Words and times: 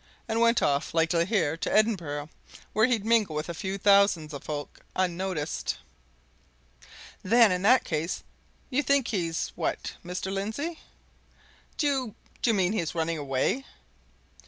and 0.27 0.41
went 0.41 0.63
off, 0.63 0.95
likely 0.95 1.25
here, 1.27 1.55
to 1.55 1.71
Edinburgh 1.71 2.29
where 2.73 2.87
he'd 2.87 3.05
mingle 3.05 3.35
with 3.35 3.49
a 3.49 3.53
few 3.53 3.77
thousand 3.77 4.33
of 4.33 4.43
folk, 4.43 4.79
unnoticed." 4.95 5.77
"Then 7.21 7.51
in 7.51 7.61
that 7.61 7.83
case, 7.83 8.23
you 8.71 8.81
think 8.81 9.09
he's 9.09 9.49
what, 9.53 9.93
Mr. 10.03 10.33
Lindsey?" 10.33 10.65
I 10.65 10.71
asked. 10.71 11.77
"Do 11.77 12.15
you 12.47 12.53
mean 12.55 12.73
he's 12.73 12.95
running 12.95 13.19
away?" 13.19 13.63